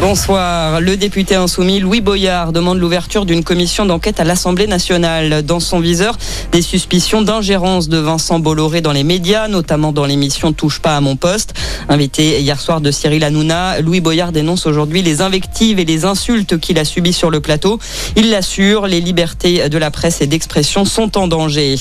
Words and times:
Bonsoir. 0.00 0.80
Le 0.80 0.96
député 0.96 1.34
insoumis 1.34 1.80
Louis 1.80 2.02
Boyard 2.02 2.52
demande 2.52 2.78
l'ouverture 2.78 3.24
d'une 3.24 3.42
commission 3.42 3.86
d'enquête 3.86 4.20
à 4.20 4.24
l'Assemblée 4.24 4.66
nationale. 4.66 5.42
Dans 5.42 5.60
son 5.60 5.80
viseur, 5.80 6.18
des 6.52 6.60
suspicions 6.60 7.22
d'ingérence 7.22 7.88
de 7.88 7.96
Vincent 7.96 8.38
Bolloré 8.38 8.82
dans 8.82 8.92
les 8.92 9.02
médias, 9.02 9.48
notamment 9.48 9.92
dans 9.92 10.04
l'émission 10.04 10.52
Touche 10.52 10.80
pas 10.80 10.96
à 10.96 11.00
mon 11.00 11.16
poste. 11.16 11.54
Invité 11.88 12.40
hier 12.40 12.60
soir 12.60 12.80
de 12.80 12.90
Cyril 12.90 13.24
Hanouna, 13.24 13.80
Louis 13.80 14.00
Boyard 14.00 14.32
dénonce 14.32 14.66
aujourd'hui 14.66 15.00
les 15.00 15.22
invectives 15.22 15.78
et 15.78 15.84
les 15.84 16.04
insultes 16.04 16.58
qu'il 16.58 16.78
a 16.78 16.84
subies 16.84 17.12
sur 17.12 17.30
le 17.30 17.40
plateau. 17.40 17.78
Il 18.14 18.30
l'assure, 18.30 18.86
les 18.86 19.00
libertés 19.00 19.68
de 19.68 19.78
la 19.78 19.90
presse 19.90 20.20
et 20.20 20.26
d'expression 20.26 20.84
sont 20.84 21.16
en 21.16 21.28
danger. 21.28 21.76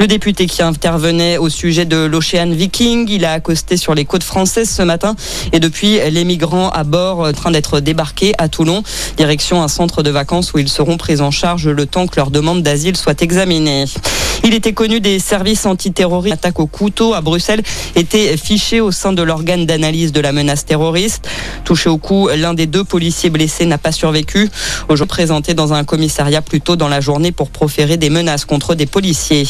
Le 0.00 0.06
député 0.06 0.46
qui 0.46 0.62
intervenait 0.62 1.38
au 1.38 1.48
sujet 1.48 1.84
de 1.84 1.96
l'Ocean 1.96 2.50
Viking, 2.50 3.06
il 3.08 3.24
a 3.24 3.32
accosté 3.32 3.76
sur 3.76 3.94
les 3.94 4.04
côtes 4.04 4.24
françaises 4.24 4.70
ce 4.70 4.82
matin 4.82 5.14
et 5.52 5.60
depuis 5.60 5.98
les 6.10 6.24
migrants 6.24 6.70
à 6.70 6.82
bord 6.82 7.32
d'être 7.50 7.80
débarqués 7.80 8.34
à 8.38 8.48
Toulon, 8.48 8.82
direction 9.16 9.62
un 9.62 9.68
centre 9.68 10.02
de 10.02 10.10
vacances 10.10 10.52
où 10.52 10.58
ils 10.58 10.68
seront 10.68 10.96
pris 10.96 11.20
en 11.20 11.30
charge 11.30 11.68
le 11.68 11.86
temps 11.86 12.06
que 12.06 12.16
leur 12.16 12.30
demande 12.30 12.62
d'asile 12.62 12.96
soit 12.96 13.20
examinée. 13.22 13.86
Il 14.44 14.54
était 14.54 14.72
connu 14.72 15.00
des 15.00 15.18
services 15.18 15.66
antiterroristes. 15.66 16.28
L'attaque 16.30 16.60
au 16.60 16.66
couteau 16.66 17.12
à 17.12 17.20
Bruxelles 17.20 17.62
était 17.96 18.36
fichée 18.36 18.80
au 18.80 18.92
sein 18.92 19.12
de 19.12 19.22
l'organe 19.22 19.66
d'analyse 19.66 20.12
de 20.12 20.20
la 20.20 20.32
menace 20.32 20.64
terroriste. 20.64 21.28
Touché 21.64 21.90
au 21.90 21.98
cou, 21.98 22.28
l'un 22.36 22.54
des 22.54 22.66
deux 22.66 22.84
policiers 22.84 23.30
blessés 23.30 23.66
n'a 23.66 23.78
pas 23.78 23.92
survécu. 23.92 24.48
Aujourd'hui 24.88 25.08
présenté 25.08 25.54
dans 25.54 25.72
un 25.72 25.82
commissariat 25.82 26.42
plus 26.42 26.60
tôt 26.60 26.76
dans 26.76 26.86
la 26.86 27.00
journée 27.00 27.32
pour 27.32 27.50
proférer 27.50 27.96
des 27.96 28.10
menaces 28.10 28.44
contre 28.44 28.76
des 28.76 28.86
policiers. 28.86 29.48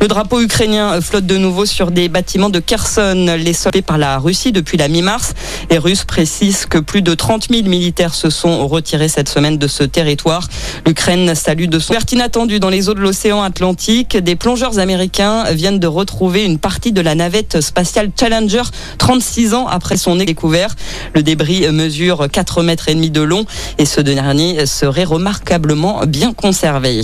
Le 0.00 0.08
drapeau 0.08 0.40
ukrainien 0.40 1.00
flotte 1.00 1.26
de 1.26 1.36
nouveau 1.36 1.66
sur 1.66 1.90
des 1.90 2.08
bâtiments 2.08 2.50
de 2.50 2.58
Kherson, 2.58 3.36
les 3.38 3.52
soldés 3.52 3.82
par 3.82 3.98
la 3.98 4.18
Russie 4.18 4.50
depuis 4.50 4.76
la 4.76 4.88
mi-mars. 4.88 5.34
Les 5.70 5.78
Russes 5.78 6.04
précisent 6.04 6.66
que 6.66 6.78
plus 6.78 7.02
de 7.02 7.14
30 7.14 7.48
000 7.50 7.68
militaires 7.68 8.14
se 8.14 8.30
sont 8.30 8.66
retirés 8.66 9.08
cette 9.08 9.28
semaine 9.28 9.58
de 9.58 9.68
ce 9.68 9.84
territoire. 9.84 10.48
L'Ukraine 10.86 11.34
salue 11.34 11.66
de 11.66 11.78
son 11.78 11.92
perte 11.92 12.12
inattendue 12.12 12.58
dans 12.58 12.70
les 12.70 12.88
eaux 12.88 12.94
de 12.94 13.00
l'océan 13.00 13.42
Atlantique. 13.42 14.16
Des 14.16 14.34
plongeurs 14.34 14.78
américains 14.78 15.44
viennent 15.52 15.78
de 15.78 15.86
retrouver 15.86 16.44
une 16.44 16.58
partie 16.58 16.92
de 16.92 17.00
la 17.00 17.14
navette 17.14 17.60
spatiale 17.60 18.10
Challenger 18.18 18.62
36 18.98 19.54
ans 19.54 19.66
après 19.68 19.96
son 19.96 20.16
découvert. 20.16 20.74
Le 21.14 21.22
débris 21.22 21.68
mesure 21.70 22.28
4 22.30 22.62
mètres 22.62 22.88
et 22.88 22.94
demi 22.94 23.10
de 23.10 23.20
long 23.20 23.44
et 23.78 23.84
ce 23.84 24.00
dernier 24.00 24.66
serait 24.66 25.04
remarquablement 25.04 26.06
bien 26.06 26.32
conservé. 26.32 27.02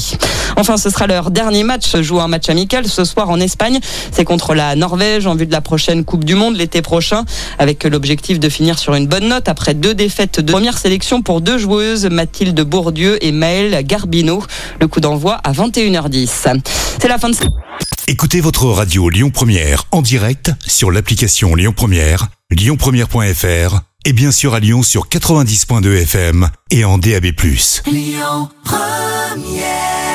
Enfin, 0.56 0.76
ce 0.76 0.90
sera 0.90 1.06
leur 1.06 1.30
dernier 1.30 1.62
match, 1.62 1.96
joue 2.00 2.20
un 2.20 2.28
match 2.28 2.48
amical 2.48 2.77
ce 2.86 3.04
soir 3.04 3.30
en 3.30 3.40
Espagne. 3.40 3.80
C'est 4.12 4.24
contre 4.24 4.54
la 4.54 4.76
Norvège 4.76 5.26
en 5.26 5.34
vue 5.34 5.46
de 5.46 5.52
la 5.52 5.60
prochaine 5.60 6.04
Coupe 6.04 6.24
du 6.24 6.34
Monde 6.34 6.56
l'été 6.56 6.82
prochain, 6.82 7.24
avec 7.58 7.84
l'objectif 7.84 8.38
de 8.38 8.48
finir 8.48 8.78
sur 8.78 8.94
une 8.94 9.06
bonne 9.06 9.28
note 9.28 9.48
après 9.48 9.74
deux 9.74 9.94
défaites 9.94 10.40
de 10.40 10.52
première 10.52 10.78
sélection 10.78 11.22
pour 11.22 11.40
deux 11.40 11.58
joueuses, 11.58 12.06
Mathilde 12.06 12.60
Bourdieu 12.60 13.22
et 13.24 13.32
Maëlle 13.32 13.84
Garbino. 13.84 14.42
Le 14.80 14.88
coup 14.88 15.00
d'envoi 15.00 15.34
à 15.44 15.52
21h10. 15.52 16.60
C'est 17.00 17.08
la 17.08 17.18
fin 17.18 17.30
de 17.30 17.36
Écoutez 18.06 18.40
votre 18.40 18.64
radio 18.66 19.10
Lyon 19.10 19.30
Première 19.30 19.84
en 19.92 20.02
direct 20.02 20.50
sur 20.66 20.90
l'application 20.90 21.54
Lyon 21.54 21.74
Première, 21.76 22.28
lyonpremière.fr 22.50 23.80
et 24.04 24.12
bien 24.12 24.32
sûr 24.32 24.54
à 24.54 24.60
Lyon 24.60 24.82
sur 24.82 25.08
90.2 25.08 26.02
FM 26.02 26.48
et 26.70 26.84
en 26.84 26.98
DAB+. 26.98 27.26
Lyon 27.86 28.48
Première 28.64 30.07